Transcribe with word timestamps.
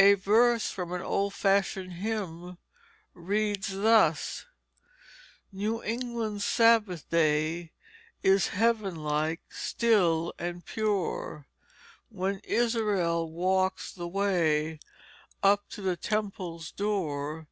A 0.00 0.14
verse 0.14 0.68
from 0.72 0.90
an 0.90 1.00
old 1.00 1.32
fashioned 1.32 1.92
hymn 1.92 2.58
reads 3.14 3.68
thus: 3.72 4.46
"New 5.52 5.80
England's 5.84 6.44
Sabbath 6.44 7.08
day 7.08 7.70
Is 8.24 8.48
heaven 8.48 8.96
like, 8.96 9.42
still, 9.50 10.34
and 10.40 10.66
pure, 10.66 11.46
When 12.08 12.40
Israel 12.42 13.30
walks 13.30 13.92
the 13.92 14.08
way 14.08 14.80
Up 15.40 15.68
to 15.68 15.82
the 15.82 15.96
temple's 15.96 16.72
door. 16.72 17.46